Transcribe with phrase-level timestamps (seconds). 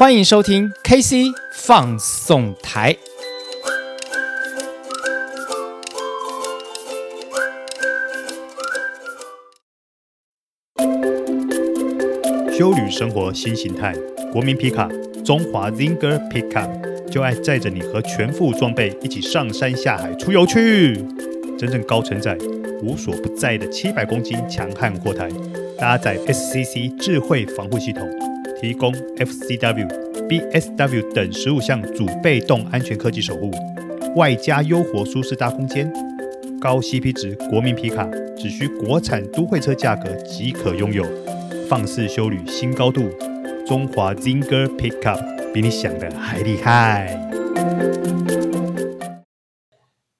[0.00, 2.96] 欢迎收听 KC 放送台。
[12.50, 13.94] 修旅生活新形态，
[14.32, 14.88] 国民皮卡
[15.22, 20.94] 中华 Zinger Pickup 就爱载着你和全副装备一起上山下海出游去。
[21.58, 22.34] 真正高承载、
[22.82, 25.28] 无所不在的七百公斤强悍货台，
[25.78, 28.29] 搭载 SCC 智慧防护系统。
[28.60, 29.88] 提供 FCW、
[30.28, 33.50] BSW 等十五项主被动安全科技守护，
[34.16, 35.90] 外加优活舒适大空间，
[36.60, 41.06] 高 CP 值国民皮卡，只需国产都会车价格即可拥有，
[41.70, 43.08] 放肆修旅新高度，
[43.66, 47.18] 中华 Zinger Pickup 比你想的还厉害。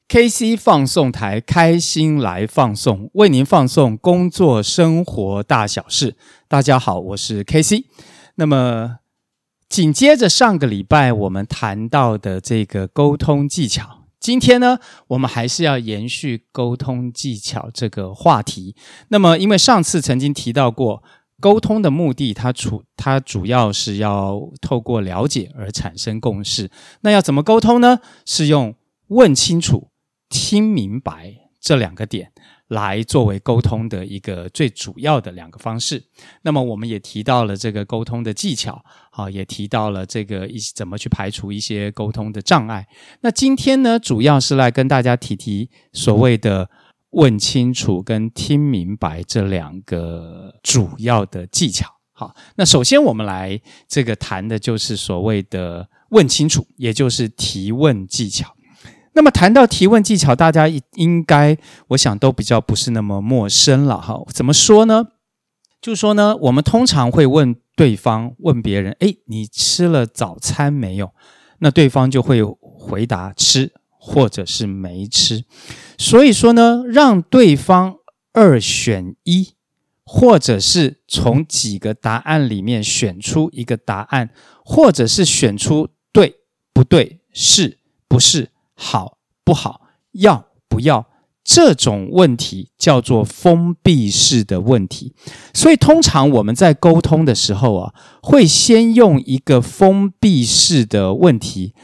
[0.08, 6.16] KC 放送台，开心来放送，为您放送工作生活大小事。
[6.48, 7.84] 大家好，我是 KC。
[8.40, 9.00] 那么，
[9.68, 18.74] 紧接着上个礼拜我们谈到的这个沟通技巧，今天呢，我们还是要延续沟通技巧这个话题。
[19.08, 21.02] 那么，因为上次曾经提到过，
[21.38, 26.70] 沟通的目的，它主它主要是要透过了解而产生共识。
[27.02, 27.98] 那要怎么沟通呢？
[28.24, 28.74] 是用
[29.08, 29.90] 问清楚、
[30.30, 32.32] 听明白这两个点。
[32.70, 36.02] 来作为沟通的一个最主要的两个方式。
[36.42, 42.86] 那么我们也提到了这个沟通的技巧，好，也提到了这个一怎么去排除一些沟通的障碍。
[43.22, 46.70] 那今天呢，主要是来跟大家提提所谓的
[47.10, 51.86] 问清楚跟听明白这两个主要的技巧。
[52.12, 58.54] 好，那首先我们来这个谈的就是所谓的问清楚，也就是提问技巧。
[59.12, 61.56] 那么谈到提问技巧，大家应该
[61.88, 64.22] 我想都比较不是那么陌生了哈。
[64.32, 65.08] 怎么说呢？
[65.80, 71.10] 就说呢，我们通常会问对方，问别人：“诶，你吃了早餐没有？”
[71.60, 75.44] 那对方就会回答“吃”或者是“没吃”。
[75.98, 77.96] 所以说呢，让对方
[78.32, 79.54] 二选一，
[80.04, 84.30] 或者是从几个答案里面选出一个答案，
[84.64, 86.36] 或者是选出对
[86.72, 88.50] 不对、是不是。
[88.82, 89.82] 好不好？
[90.12, 91.06] 要不要？
[91.44, 95.14] 这种问题叫做封闭式的问题。
[95.52, 101.74] 所以，通常我们在沟通的时候啊，会先用一个封闭式的问题。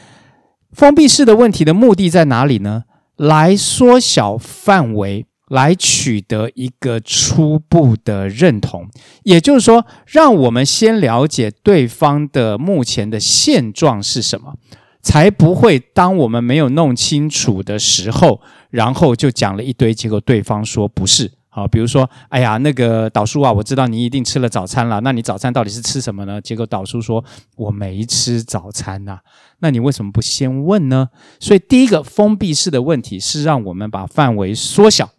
[0.71, 2.83] 封闭式的问题的目的在哪里呢？
[3.17, 8.87] 来缩小范围，来取得一个初步的认同。
[9.23, 14.53] 也就是说，让我们先了解对方的目前的现状是什么。
[15.01, 21.31] 才不会，当我们没有弄清楚的时候，然后就讲了一堆，结果对方说不是。
[21.49, 26.39] 好，比如说，哎呀，那个导叔啊，我知道你一定吃了早餐了，那你早餐到底是吃什么呢？
[26.39, 27.23] 结果导叔说
[27.55, 29.17] 我没吃早餐呐，
[29.59, 31.09] 那你为什么不先问呢？
[31.39, 35.09] 所以第一个封闭式的问题是让我们把范围缩小，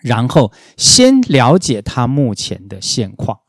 [0.00, 3.40] 然后先了解他目前的现况。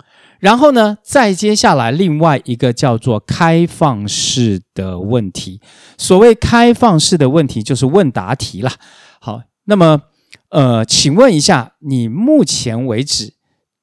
[0.46, 5.60] 然后呢，再接下来另外一个叫做开放式的问题。
[5.98, 8.72] 所谓开放式的问题，就是问答题啦。
[9.20, 10.04] 好，那么
[10.50, 13.34] 呃，请问一下，你目前为止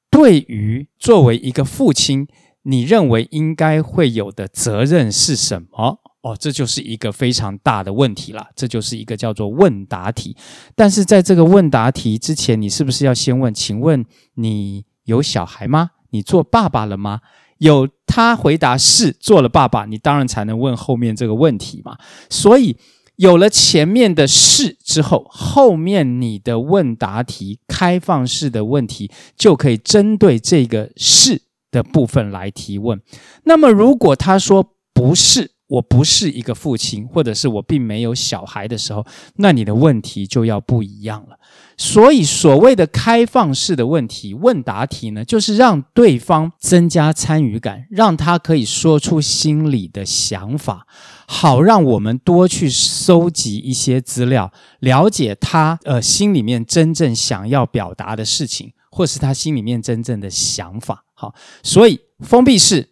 [0.09, 2.29] 对于作为一个父亲，
[2.61, 5.99] 你认为应该会有的责任是什么？
[6.21, 8.47] 哦，这就是一个非常大的问题了。
[8.55, 10.37] 这就是一个叫做问答题。
[10.73, 13.53] 但是在这个问答题之前，你是不是要先问？
[13.53, 15.89] 请问你有小孩吗？
[16.13, 17.19] 你做爸爸了吗？
[17.57, 21.97] 有他回答是做了爸爸，你当然才能问后面这个问题嘛。
[22.29, 22.75] 所以
[23.15, 31.41] 有了前面的是之后，后面你的问答题开放式的问题就可以针对这个是
[31.71, 33.01] 的部分来提问。
[33.45, 39.05] 那么如果他说不是，我不是一个父亲，或者是我并没有小孩的时候，
[39.37, 41.37] 那你的问题就要不一样了。
[41.75, 50.85] 所以，所谓的开放式的问题问答题呢，就是让对方增加参与感，让他可以说出心里的想法，
[51.27, 61.05] 好让我们多去搜集一些资料，了解他呃心里面真正想要表达的事情，或是他心里面真正的想法。
[61.15, 61.33] 好，
[61.63, 62.91] 所以封闭式、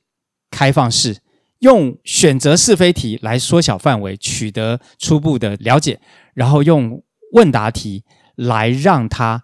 [0.49, 1.17] 开放式，
[1.61, 5.99] 用选择是非题来缩小范围，取得初步的了解，
[6.35, 8.03] 然后用问答题。
[8.35, 9.43] 来让他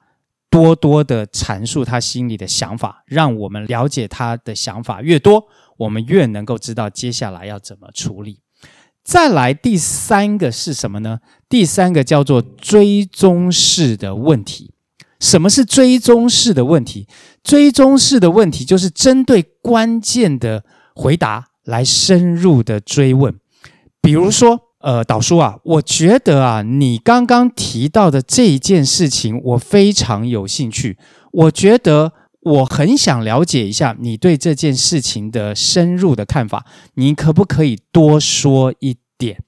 [0.50, 5.46] 多多的阐述他心里的想法，让我们了解他的想法越多，
[5.78, 8.40] 我们越能够知道接下来要怎么处理。
[9.04, 11.20] 再来第三个是什么呢？
[11.48, 14.74] 第三个叫做追踪式的问题。
[15.20, 17.08] 什么是追踪式的问题？
[17.44, 20.64] 追踪式的问题就是针对关键的
[20.96, 23.36] 回答来深入的追问。
[24.02, 30.98] 比如说，呃，导叔啊，我觉得啊，你刚刚提到的这一件事情，我非常有兴趣。
[31.32, 39.44] 我觉得我很想了解一下你对这件事情的深入的看法，你可不可以多说一点？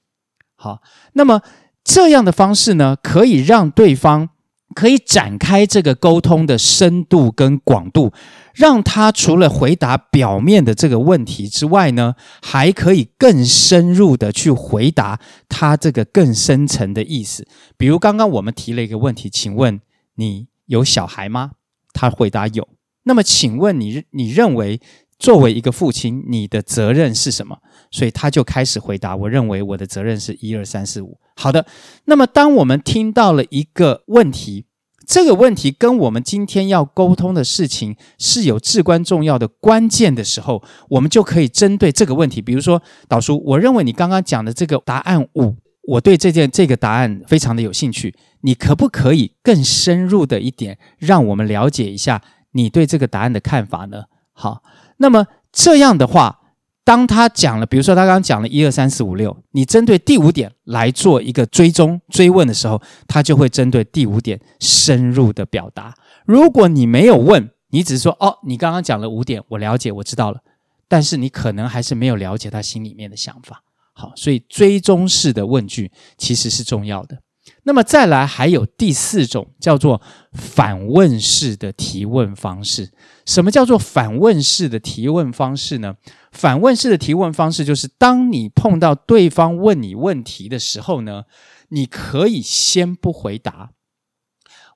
[0.56, 0.80] 好，
[1.14, 1.40] 那么
[1.82, 4.29] 这样的方式呢，可以让对方
[4.74, 8.12] 可以展开这个沟通的深度跟广度，
[8.54, 15.18] 让他除了回答表面的这个问题之外呢，还可以更深入的去回答
[15.48, 17.46] 他这个更深层的意思。
[17.76, 19.80] 比如刚刚我们提了一个问题，请问
[20.14, 21.52] 你有小孩吗？
[21.92, 22.68] 他回答有。
[23.02, 24.80] 那么请问你，你认为？
[25.20, 27.58] 作为一个父亲，你的责任是什么？
[27.90, 31.66] 所以他就开始回答：“我认为我的责任是一二三四五。”好的，
[32.06, 34.64] 那么当我们听到了一个问题，
[35.06, 52.22] 这个问题跟我们今天要沟通的事情是有至关重要的关键的时候，我们就可以针对这个问题，比如说导叔，我认为你刚刚讲的这个答案五，我对这件这个答案非常的有兴趣，你可不可以更深入的一点，让我们了解一下
[52.52, 54.04] 你对这个答案的看法呢？
[54.32, 54.62] 好。
[55.00, 56.40] 那么这样的话，
[56.84, 65.94] 当他讲了，比如说他刚刚讲了一二三四五六，你针对第五点来做一个追踪追问的时候，他就会针对第五点深入的表达。
[66.26, 70.40] 如果你没有问，你只是说哦，你刚刚讲了五点，我了解，我知道了，
[70.86, 73.62] 但是你可能还是没有了解他心里面的想法。
[73.94, 77.18] 好，所以追踪式的问句其实是重要的。
[77.64, 80.00] 那么再来，还有第四种叫做
[80.32, 82.90] 反问式的提问方式。
[83.26, 85.96] 什么叫做反问式的提问方式呢？
[86.32, 91.24] 反问式的提问方式就是，当你碰到对方问你问题的时候呢，
[91.68, 93.72] 你可以先不回答。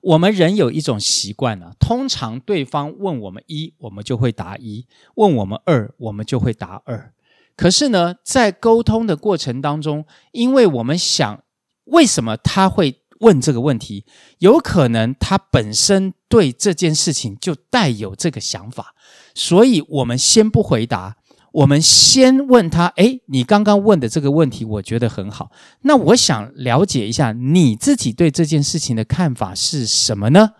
[0.01, 4.85] 我们人有一种习惯呢，通常对方问我们一，我们就会答一；
[5.15, 7.11] 问我们二，我们就会答二。
[7.57, 11.41] 可是呢，在沟通的过程当中，因为我们想。
[11.85, 14.05] 为什么他会问这个问题？
[14.39, 18.93] 有可能他本身对这件事情就带有这个想法，
[19.33, 21.15] 所以我们先不回答，
[21.53, 25.51] 我们先问他：诶，你刚刚问的这个问题，我觉得很好。
[25.81, 30.51] 那我想了解一下你自己对这件事情的看法是什么呢？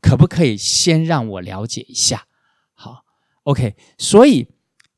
[0.00, 2.24] 可不可以先让我了解一下？
[2.74, 3.04] 好
[3.44, 3.76] ，OK。
[3.98, 4.48] 所以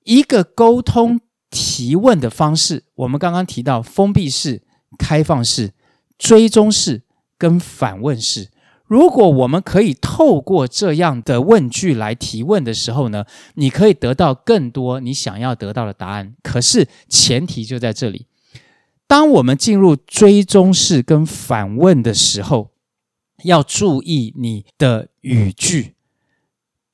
[0.05, 1.21] 一个沟通
[1.51, 4.63] 提问的方式，我们刚刚提到封闭式。
[4.99, 5.73] 开放式、
[6.19, 7.03] 追踪式
[7.37, 8.51] 跟反问式，
[8.87, 13.25] 如果我们可以透过这样的问句来提问的时候呢，
[13.55, 16.35] 你可以得到更多你想要得到的答案。
[16.43, 18.27] 可是前提就在这里，
[19.07, 22.71] 当我们进入追踪式跟反问的时候，
[23.45, 25.95] 要注意你的语句。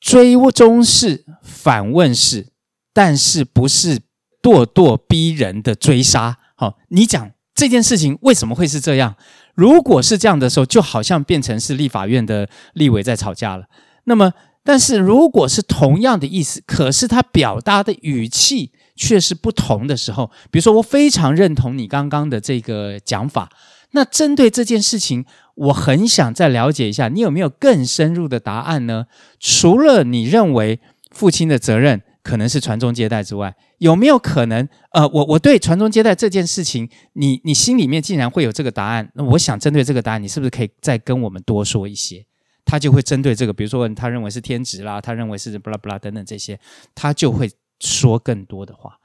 [0.00, 2.52] 追踪式、反问式，
[2.92, 3.98] 但是不是
[4.40, 6.38] 咄咄逼人的追杀。
[6.54, 7.32] 好，你讲。
[7.58, 9.16] 这件事情为什么会是这样？
[9.56, 13.64] 如果是这样的时候，就好像变成是立法院的立委在吵架了。
[14.04, 14.32] 那么，
[14.62, 23.50] 但是如果是同样的意思，可是他表达的语气却是不同的时候，比如说，我非常认同你刚刚的这个讲法。
[23.90, 25.24] 那针对这件事情，
[25.56, 29.06] 我很想再了解一下，你有没有更深入的答案呢？
[29.40, 30.78] 除了你认为
[31.10, 34.68] 父亲的责任，可能是传宗接代之外，有没有可能？
[34.92, 39.10] 呃，我我对传宗接代这件事情，你你心里面竟然会有这个答案？
[39.14, 42.26] 那我想针对这个答案，你是不是可以再跟我们多说一些？
[42.66, 46.60] 他就会针对这个，比如说他认为是天职啦，他认为是巴拉巴拉等等这些，
[46.94, 47.50] 他就会
[47.80, 48.98] 说更多的话。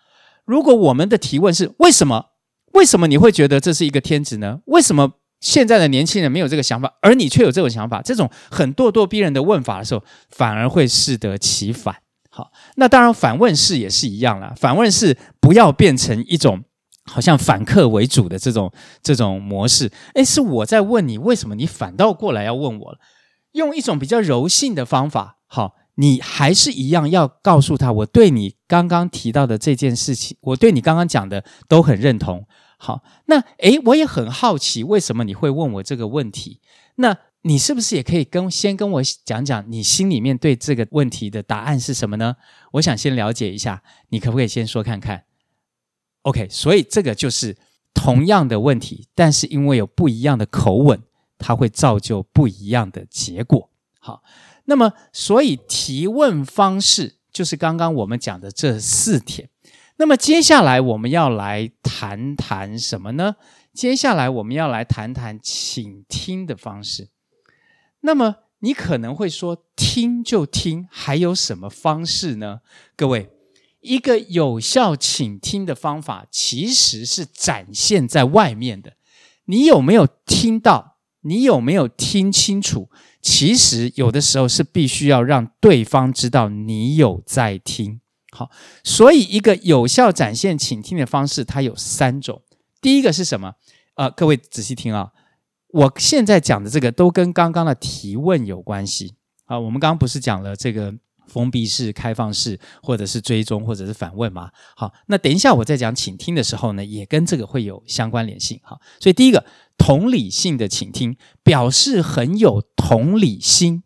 [0.44, 2.26] 如果我们的提问是为什么？
[2.74, 4.60] 为什么你会觉得这是一个天职呢？
[4.66, 8.02] 为什么现在的年轻人没有这个想法，而你却有这种想法？
[8.02, 12.03] 这种很咄咄逼人的问法的时候，反而会适得其反。
[12.36, 14.52] 好，那当然反问式也是一样啦。
[14.58, 16.64] 反问式不要变成一种
[17.06, 18.74] 好像反客为主的这种
[19.04, 19.92] 这种模式。
[20.16, 22.98] 诶，是我在问你，为什么你反倒过来要问我了？
[23.52, 32.48] 用一种比较柔性的方法，好，你还是一样要告诉他，我对你刚刚提到的这件事情，我对你刚刚讲的都很认同。
[32.80, 36.62] 好，那诶，我也很好奇，为什么你会问我这个问题？
[36.96, 37.16] 那。
[37.46, 42.38] 你是不是也可以跟先跟我讲讲你心里面对这个问题的答案是什么呢？
[42.72, 45.26] 我想先了解一下，你可不可以先说看看
[46.22, 47.58] ？OK，所以这个就是
[47.94, 51.04] 同样的问题，但是因为有不一样的口吻，
[51.38, 53.70] 它会造就不一样的结果。
[54.00, 54.24] 好，
[54.66, 59.50] 那么所以提问方式就是刚刚我们讲的这四点。
[59.98, 63.36] 那么接下来我们要来谈谈什么呢？
[63.74, 67.10] 接下来我们要来谈谈倾听的方式。
[68.06, 72.60] 那么你可能会说，听就听，还有什么方式呢？
[72.96, 73.30] 各位，
[73.82, 78.94] 一个有效倾听的方法，其实是展现在外面的。
[79.46, 80.98] 你有没有听到？
[81.22, 82.90] 你有没有听清楚？
[83.22, 88.02] 其实有的时候是必须要让对方知道你有在听。
[88.32, 88.52] 好，
[88.84, 92.42] 所以一个有效展现倾听的方式，它有三种。
[92.82, 93.54] 第一个是什么？
[93.96, 95.12] 呃，各位仔细听啊，
[95.74, 99.16] 我现在讲的这个都跟刚刚的提问有关系。
[99.46, 100.94] 啊，我们刚刚不是讲了这个
[101.28, 104.52] 封闭式、开放式，或者是追踪，或者是反问吗？
[104.76, 108.60] 好，那等一下我在讲倾听的时候呢，也跟这个会有相关联性。
[108.64, 109.44] 好，所以第一个
[109.78, 113.84] 同理性的倾听，表示很有同理心，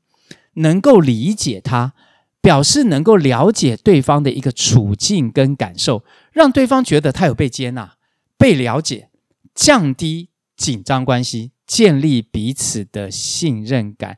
[0.56, 1.94] 能够理解他。
[2.40, 7.98] 表示能够了解对方的一个处境跟感受，让对方觉得他有被接纳、
[8.38, 9.10] 被了解，
[9.54, 14.18] 降低紧张关系，建立彼此的信任感。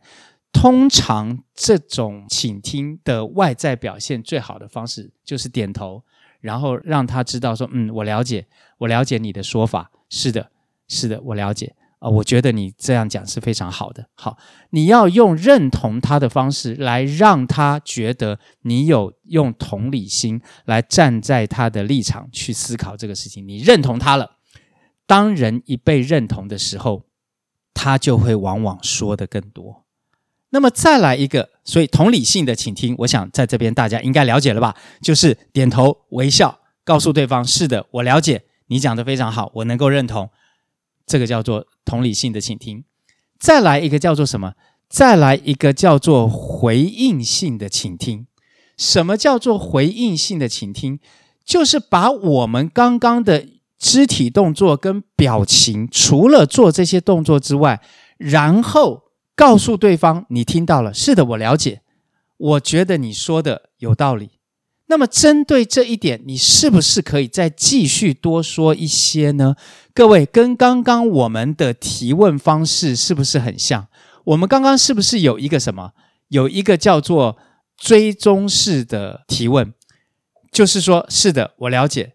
[0.52, 6.04] 通常这种倾听的外在表现最好的方式就是点头，
[6.42, 8.48] 然后让他知道说：“嗯，我了解，
[8.80, 9.92] 我了解你的说法。
[10.10, 10.50] 是的，
[10.88, 14.08] 是的，我了解。”啊、我觉得你这样讲是非常好的。
[14.16, 14.38] 好，
[14.70, 23.46] 你要用认同他的方式来让他觉得你有用同理心来站在他的立场去思考这个事情。
[23.46, 24.38] 你认同他了，
[25.10, 27.02] 当人一被认同的时候，
[27.74, 29.86] 他就会往往说得更多。
[30.52, 34.76] 那么再来一个，所以同理性的倾听，我想在这边大家应该了解了吧？
[35.02, 40.30] 就是点头微笑，告诉对方是的，我了解，你讲得非常好，我能够认同。
[41.08, 42.84] 这个叫做同理性的倾听，
[43.40, 44.54] 再来一个叫做什么？
[44.88, 48.28] 再来一个叫做回应性的倾听。
[48.78, 51.00] 什么叫做回应性的倾听？
[51.44, 53.48] 就是把我们刚刚的
[53.80, 57.82] 肢体动作跟表情，除了做这些动作之外，
[58.18, 59.04] 然后
[59.36, 61.82] 告诉对方你听到了，是的，我了解，
[62.38, 64.32] 我觉得你说的有道理。
[64.88, 69.56] 那么针对这一点，你是不是可以再继续多说一些呢？
[69.94, 73.88] 各位，跟刚刚我们的提问方式是不是很像？
[74.26, 75.92] 我们刚刚是不是有一个什么？
[76.30, 77.38] 有一个叫做
[77.78, 79.74] 追踪式的提问，
[80.52, 82.14] 就是说，是的，我了解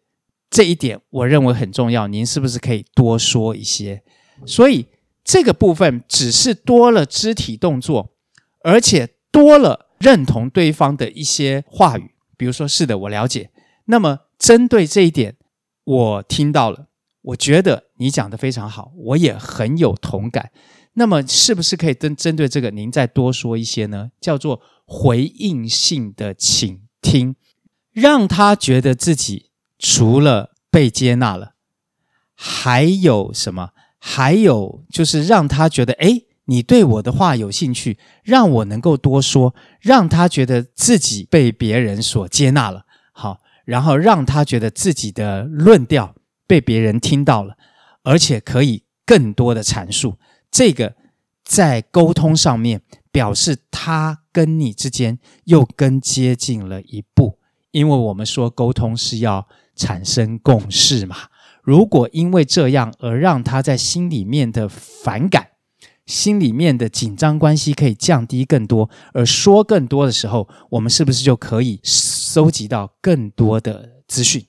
[0.55, 2.07] 这一点，我认为很重要。
[2.07, 4.05] 您是不是可以多说一些？
[4.47, 4.87] 所以
[5.25, 8.15] 这个部分只是多了肢体动作，
[8.63, 12.13] 而且多了认同对方的一些话语。
[12.37, 13.51] 比如说，是的，我了解。
[13.87, 15.35] 那么，针对这一点，
[15.83, 16.87] 我听到了，
[17.23, 20.53] 我觉得你讲得非常好，我也很有同感。
[20.93, 24.13] 那么，是不是可以针针对这个，您再多说一些呢？
[24.21, 27.35] 叫做回应性的倾听，
[27.91, 29.51] 让他觉得自己
[29.85, 31.53] 除了被接纳了，
[32.35, 33.73] 还有什么？
[33.99, 36.25] 还有就是让他觉得，诶。
[36.47, 46.15] 你对我的话有兴趣，让我能够多说，让他觉得自己被别人所接纳了，好，然后让他觉得自己的论调
[46.47, 47.57] 被别人听到了，
[48.03, 50.19] 而且可以更多的阐述。
[50.51, 50.95] 这个
[51.43, 57.39] 在沟通上面表示他跟你之间又更接近了一步，
[57.71, 61.17] 因为我们说沟通是要产生共识嘛。
[61.63, 65.49] 如果因为这样而让他在心里面的反感，
[66.05, 74.47] 心里面的紧张关系可以降低更多，而说更多的时候，我们是不是就可以收集到更多的资讯？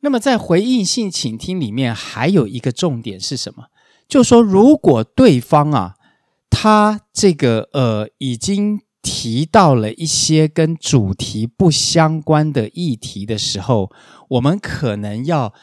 [0.00, 3.64] 那么在回应性倾听里面，还有一个重点是什么？
[4.08, 5.96] 就说，如果对方啊，
[6.48, 13.90] 他这个呃已经提到了一些跟主题不相关的议题的时候，
[14.28, 15.54] 我们可能要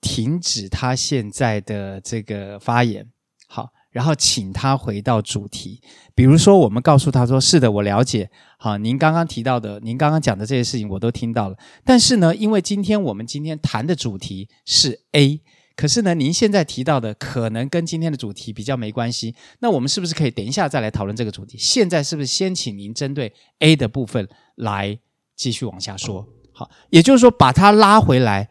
[0.00, 3.06] 停止他现在的这个发言。
[3.46, 5.82] 好然后请他回到主题，
[6.14, 8.30] 比如说，我们告诉他说：“是的，我了解。
[8.58, 11.56] 好，您刚刚提到的，您刚刚讲的这些事情，我都听到了。
[11.84, 15.42] 但是呢，因为今天我们今天谈的主题是 A，
[15.78, 19.36] 可是呢，您现在提到的可能跟今天的主题比较没关系。
[19.60, 21.56] 那我们是不是可以等一下再来讨论这个主题？
[21.56, 24.98] 现在是不是先请您针对 A 的部分来
[25.36, 26.26] 继续往下说？
[26.52, 28.50] 好，也就是说，把它拉回来，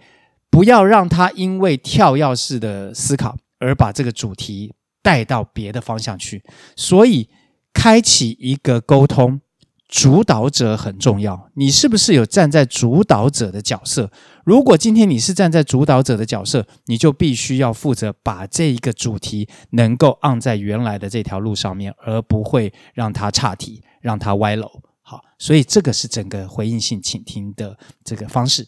[0.50, 6.43] 不要让它因为跳跃式的思考而把这个主题。”带到别的方向去，
[6.75, 7.29] 所以
[7.72, 9.39] 开启一个沟通，
[9.88, 11.50] 主导者很重要。
[11.53, 14.12] 你是不是有站在主导者的角色？
[14.44, 24.70] 如果今天你是站在主导者的角色，你就必须要负责把这一个主题能够按在原来的这条路上面，而不会让它岔题，让它歪楼。
[25.01, 28.67] 好，所以这个是整个回应性倾听的这个方式。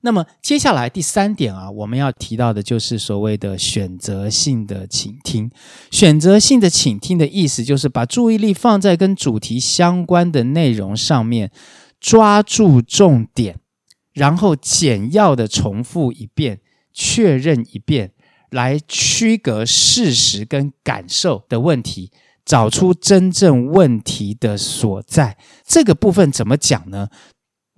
[0.00, 5.50] 那么接下来第三点啊，我们要提到的就是所谓的选择性的倾听。
[5.90, 11.50] 选择性的倾听的意思就是把注意力放在跟主题相关的内容上面，
[11.98, 13.58] 抓住重点，
[14.12, 16.60] 然后简要的重复一遍，
[16.92, 18.12] 确认一遍，
[18.50, 22.12] 来区隔事实跟感受的问题，
[22.44, 25.36] 找出真正问题的所在。
[25.66, 27.08] 这个部分怎么讲呢？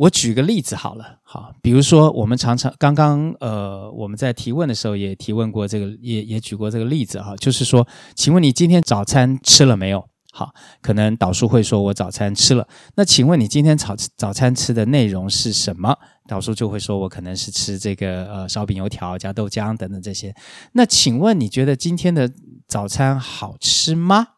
[0.00, 10.08] 我举个例子好了，好，比如说我们常常刚刚呃我们在提问的时候也提问过这个，也也举过这个例子哈，就是说，请问你今天早餐吃了没有？
[10.32, 12.66] 好，可能导叔会说我早餐吃了。
[12.94, 15.94] 那请问你今天早早餐吃的内容是什么？
[16.26, 20.34] 导叔就会说我可能是吃这个呃烧饼油条加豆浆等等这些。
[20.72, 22.32] 那请问你觉得今天的
[22.66, 24.28] 早餐好吃吗？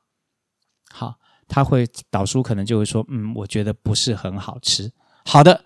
[0.90, 1.14] 好，
[1.46, 4.90] 他会导叔可能就会说嗯，我觉得不是很好吃。
[5.24, 5.64] 好的，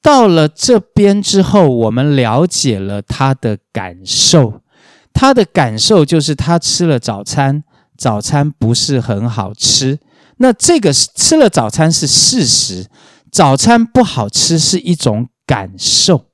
[0.00, 4.62] 到了这边之后，我们了解了他的感受。
[5.12, 7.64] 他的感受就是他吃了早餐，
[7.96, 9.98] 早餐不是很好吃。
[10.36, 12.88] 那这个吃了早餐是事实，
[13.32, 16.26] 早餐不好吃是一种感受。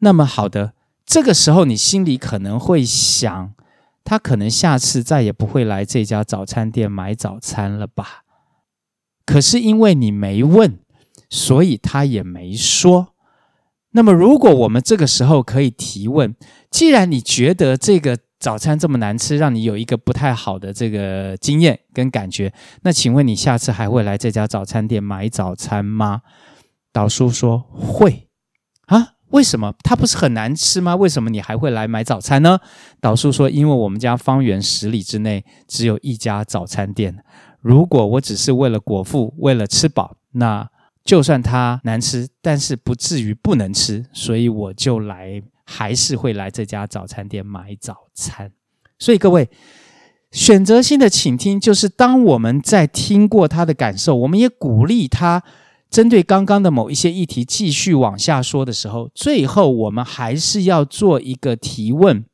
[0.00, 0.74] 那么好的，
[1.06, 3.54] 这个时候你心里可能会想，
[4.04, 8.24] 他可能下次再也不会来这家早餐店买早餐了吧？
[9.24, 10.78] 可是因为你没问。
[11.28, 13.14] 所以他也没说。
[13.92, 16.36] 那么，如果我们这个时候可以提问，
[16.70, 26.20] 既然你觉得这个早餐这么难吃，让你有一个不太好的这个经验跟感觉，那请问你下次还会来这家早餐店买早餐吗？
[26.92, 28.28] 导叔说会
[28.86, 29.74] 啊，为什么？
[29.82, 30.94] 它不是很难吃吗？
[30.94, 32.60] 为什么你还会来买早餐呢？
[33.00, 37.24] 导叔说，因为我们家方圆十里之内只有一家早餐店，
[37.60, 40.68] 如果我只是为了果腹，为了吃饱，那。
[41.08, 48.52] 就算它难吃，但是不至于不能吃，所以我就来，还是会来这家早餐店买早餐。
[48.98, 49.48] 所以各位，
[50.32, 55.42] 选择性的倾听就是当我们在听过他的感受，我们也鼓励他
[55.88, 62.26] 针对刚刚的某一些议题继续往下说的时候，最后我们还是要做一个提问，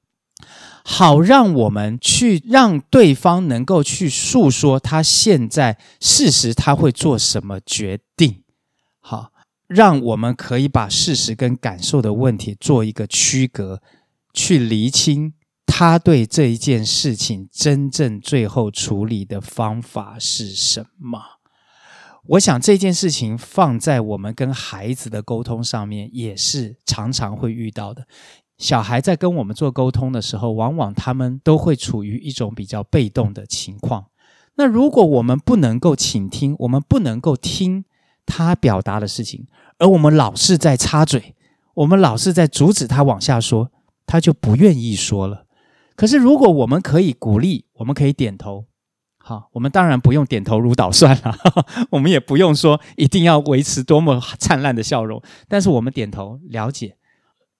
[0.84, 8.40] 好让我们去让对方能够去诉说他现在事实他会做什么决定。
[9.66, 13.80] 让我们可以把事实跟感受的问题做一个区隔，
[14.32, 15.32] 去厘清
[15.66, 21.20] 他对这一件事情真正最后处理的方法是什么。
[22.28, 28.06] 我想这件事情放在我们跟孩子的沟通上面，也是常常会遇到的。
[28.56, 34.06] 小孩在跟我们做沟通的时候，往往他们都会处于一种比较被动的情况。
[34.56, 37.84] 那如果我们不能够倾听，我们不能够听。
[38.26, 39.46] 他表达的事情，
[39.78, 41.34] 而我们老是在插嘴，
[41.74, 43.70] 我们老是在阻止他往下说，
[44.06, 45.46] 他就不愿意说了。
[45.96, 48.66] 可是如果我们可以鼓励，我们可以点头，
[49.18, 51.36] 好，我们当然不用点头如捣蒜了，
[51.92, 56.96] 我们也不用说一定要维持多么灿烂的笑容，但是我们点头了解，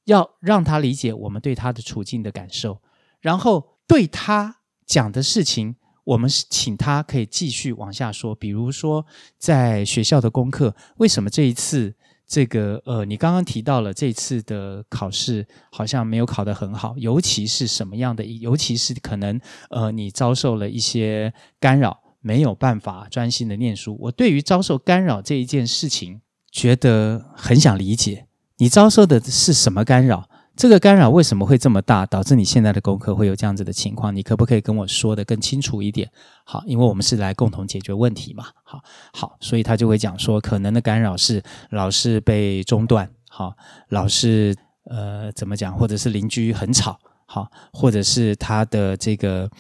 [0.05, 2.81] 要让他理解我们对他的处境的感受，
[3.21, 5.77] 然后对他讲的事情。
[6.05, 9.05] 我们是请他可以继续往下说，比如说
[9.39, 11.95] 在学校的功课，为什么这一次
[12.27, 19.41] 这个呃，你刚刚提到了这次的考试好像没有考得很好，尤其是什么样的，尤其是可能
[19.71, 23.97] 呃，你遭受了一些干扰，没有办法专心的念书。
[24.01, 28.27] 我对于遭受干扰这一件事情，觉得很想理解，
[28.59, 30.29] 你遭受的是什么干扰？
[30.57, 34.15] 这个干扰为什么会这么大，导致你现在的功课会有这样子的情况？
[34.15, 36.09] 你可不可以跟我说得更清楚一点？
[36.45, 38.47] 好，因为我们是来共同解决问题嘛。
[38.63, 38.81] 好，
[39.13, 43.53] 好，所以他就会讲说，可能的干扰是老是被中断，好，
[43.89, 49.51] 老是呃怎么讲，或者是邻居很吵，好，或者是他的这个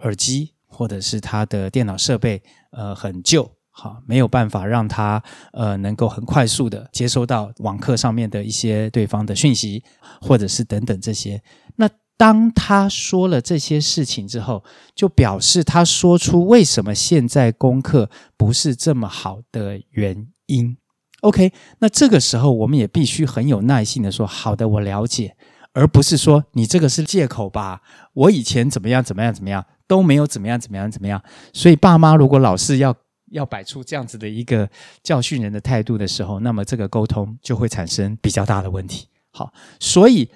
[0.00, 2.40] 耳机，或者是他的电脑设备
[2.70, 3.50] 呃很旧。
[3.76, 5.20] 好，没有办法让他
[5.52, 9.82] 呃能够很快速的接收到网课上面的一些对方的讯息，
[10.20, 11.42] 或者是等等这些。
[11.74, 14.62] 那当他说了这些事情之后，
[14.94, 20.76] 就表示他说出为什么现在功课不是这么好的原因。
[21.22, 25.36] OK，那这个时候我们也必须很有耐心的说：“好的，我了解。”
[25.74, 27.80] 而不是说你这个是借口吧？
[28.12, 31.20] 我以前怎么样怎么样怎么样都没有怎么样怎么样怎么样。
[31.52, 32.94] 所以爸妈如果老是要
[33.30, 34.68] 要摆出这样子的一个
[35.02, 39.08] 教训人的态度的时候，那么这个沟通就会产生比较大的问题。
[39.30, 40.30] 好，所以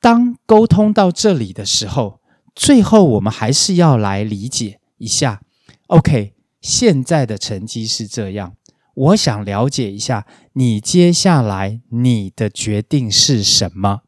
[0.00, 2.20] 当沟通到这里的时候，
[2.54, 5.42] 最后我们还是要来理解一下。
[5.88, 8.54] OK，现在的成绩是这样，
[8.94, 14.02] 我想了解一下你接下来你的决定是什么？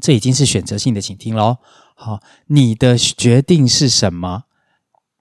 [0.00, 1.58] 这已经是选择性的请听喽。
[1.94, 4.44] 好，你的决定是什么？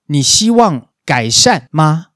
[0.08, 2.08] 你希望改善吗？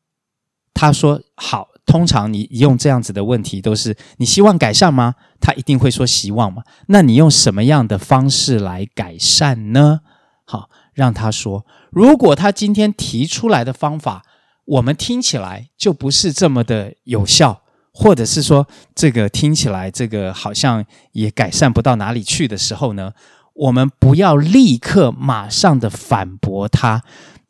[0.75, 5.15] 他说：“好，通常你用这样子的问题，都是你希望改善吗？
[5.39, 6.61] 他一定会说希望嘛。
[6.87, 10.01] 那你用什么样的方式来改善呢？
[10.43, 11.65] 好，让他说。
[11.91, 14.23] 如果他今天提出来的方法，
[14.65, 17.61] 我们听起来就不是这么的有效，
[17.93, 20.83] 或者是说这个听起来这个好像
[21.13, 23.13] 也改善不到哪里去的时候呢，
[23.53, 27.03] 我们不要立刻马上的反驳他。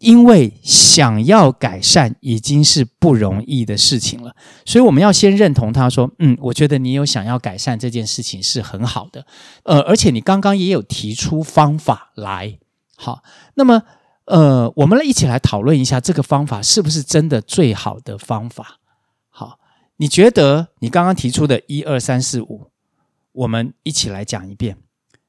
[0.06, 9.26] 因为想要改善已经是不容易的事情了，所以我们要先认同他说：“嗯，我觉得你有想要改善这件事情是很好的，
[9.64, 12.60] 呃，而且你刚刚也有提出方法来，
[12.96, 13.24] 好，
[13.56, 13.82] 那么
[14.26, 18.78] 呃，我们来一起来讨论一下这个方法是不是真的最好的方法？
[19.32, 19.58] 好，
[19.98, 22.70] 你觉得你刚刚提出的一二三四五，
[23.32, 24.78] 我们一起来讲一遍。”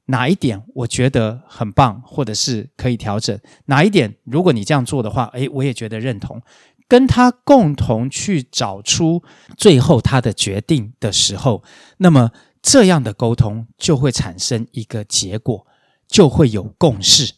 [0.06, 3.38] 哪一点我觉得很棒，或者是可以调整？
[3.66, 6.40] 哪一点如果你这样做的话，诶，我也觉得认同。
[6.88, 9.20] 跟他共同去找出
[9.56, 11.64] 最后他的决定的时候，
[11.96, 12.30] 那么
[12.62, 15.66] 这样的沟通就会产生一个结果，
[16.06, 17.34] 就会有共识。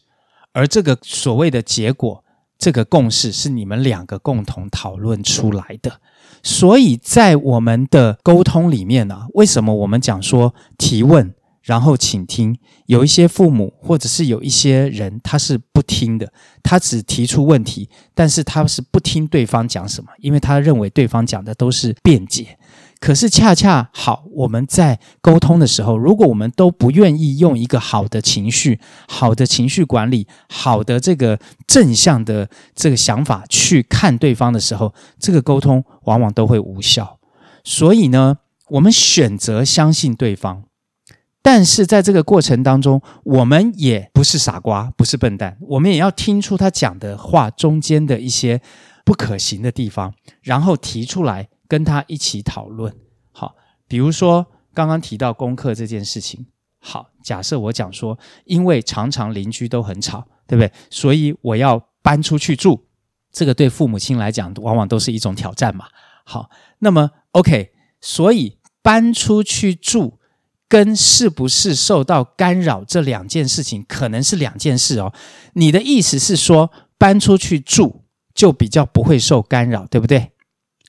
[0.53, 2.23] 而这个所谓的结果，
[2.59, 5.99] 这个共识是你们两个共同讨论出来的。
[6.43, 11.33] 所以在我们的沟通里面呢，为什么我们讲说提问？
[11.69, 22.57] 然后请听，有一些父母或者是有一些人，他是不听的，他只提出问题，但是他是不听对方讲什么，因为他认为对方讲的都是辩解。
[22.99, 37.19] 可是恰恰好，我们在沟通的时候，如果我们都不愿意用一个好的情绪、好的情绪管理、好的这个正向的这个想法去看对方的时候，这个沟通往往都会无效。
[37.63, 38.37] 所以呢，
[38.69, 40.63] 我们选择相信对方。
[41.51, 48.61] 但是在这个过程当中，我们也不是傻瓜，不是笨蛋，我们也要听出他讲的话中间的一些
[49.03, 52.95] 不可行的地方，然后提出来跟他一起讨论。
[53.31, 53.55] 好，
[53.87, 56.45] 比如说刚刚提到功课这件事情，
[56.79, 60.71] 好，假设我讲说，因为常常邻居都很吵，对不对？
[60.91, 62.85] 所以我要搬出去住，
[63.31, 65.87] 这个对父母亲来讲，往往都是一种挑战嘛。
[66.25, 70.18] 好，那么 OK，所以搬出去住。
[70.69, 75.11] 跟是不是受到干扰这两件事情可能是两件事哦。
[75.53, 78.03] 你的意思是说搬出去住
[78.35, 80.31] 就比较不会受干扰，对不对？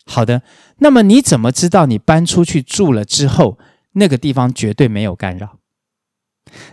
[0.05, 0.43] 好的，
[0.79, 3.59] 那么你怎么知道你搬出去住了之后
[3.93, 5.59] 那个地方绝对没有干扰？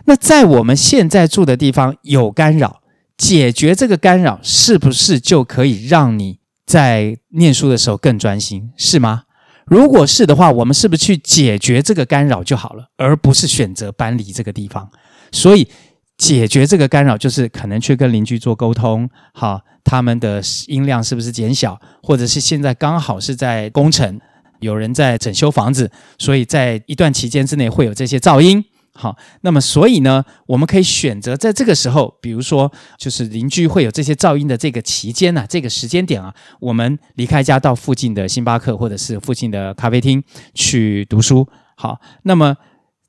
[0.04, 2.82] 那在我们现在住的地方有干扰，
[3.16, 8.72] 解决这个干扰是不是就可以让你在念书的时候更专心？
[8.76, 9.24] 是吗？
[9.70, 14.90] 如果是的话，我们是不是去解决这个干扰就好了，而不是选择搬离这个地方？
[15.30, 15.68] 所以
[16.16, 24.20] 解决这个干扰，就是可能去跟邻居做沟通，好，他们的音量是不是减小，或者是现在刚好是在工程，
[24.60, 28.64] 有人在整修房子，所以在一段期间之内会有这些噪音。
[29.00, 40.20] 好，那么所以呢，我们可以选择在这个时候，比如说，就是邻居会有这些噪音的这个期间呢、啊，这个时间点啊，我们离开家到附近的星巴克或者是附近的咖啡厅
[40.52, 41.46] 去读书。
[41.76, 42.56] 好，那么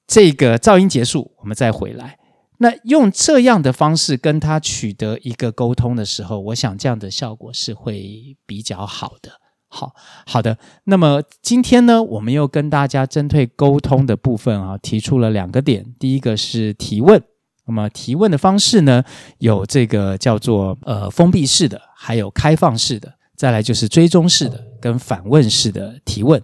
[0.05, 2.19] 这个噪音结束，我们再回来。
[2.59, 9.38] 那用这样的方式跟他取得一个沟通的时候，我想这样的效果是会比较好的。
[9.71, 9.93] 好
[10.25, 15.85] 好的，那么今天呢，我们又跟大家针对沟通的部分啊，提出了两个点。
[15.99, 17.21] 第一个是提问，
[17.67, 19.03] 那么提问的方式呢，
[19.37, 26.41] 有这个叫做呃封闭式的，还有开放式的，再来就是追踪式的跟反问式的提问。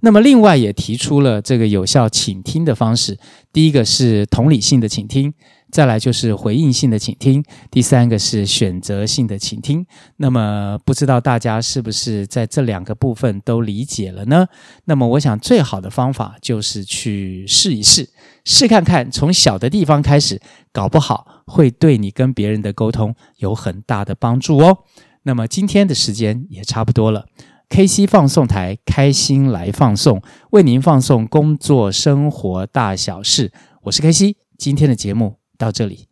[0.00, 3.18] 那么另外也提出了这个有效倾听的方式，
[3.52, 5.34] 第一个是同理性的倾听。
[5.70, 9.84] 再来就是回应性的倾听，第三个是选择性的倾听。
[10.16, 14.46] 那么不知道大家是不是在这两个部分都理解了呢？
[14.86, 18.08] 那么我想最好的方法就是去试一试，
[18.44, 20.40] 试看看，从小的地方开始，
[20.72, 24.78] 搞不好会对你跟别人的沟通有很大的帮助哦。
[25.24, 27.26] 那么今天的时间也差不多了
[27.68, 33.52] ，KC 放送台开心来放送，为您放送工作生活大小事，
[33.82, 35.37] 我是 KC，今天的节目。
[35.58, 36.06] 到这里，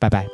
[0.00, 0.26] 拜拜。